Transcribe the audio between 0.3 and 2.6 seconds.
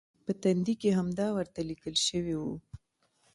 تندي کې همدا ورته لیکل شوي و.